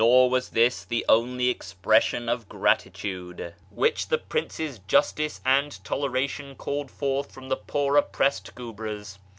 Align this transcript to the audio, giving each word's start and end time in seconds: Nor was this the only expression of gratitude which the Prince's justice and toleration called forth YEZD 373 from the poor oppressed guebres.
Nor 0.03 0.31
was 0.31 0.49
this 0.49 0.83
the 0.83 1.05
only 1.07 1.49
expression 1.49 2.27
of 2.27 2.49
gratitude 2.49 3.53
which 3.69 4.07
the 4.07 4.17
Prince's 4.17 4.79
justice 4.87 5.39
and 5.45 5.77
toleration 5.83 6.55
called 6.55 6.89
forth 6.89 7.27
YEZD 7.27 7.33
373 7.33 7.33
from 7.35 7.49
the 7.49 7.55
poor 7.71 7.97
oppressed 7.97 8.55
guebres. 8.55 9.19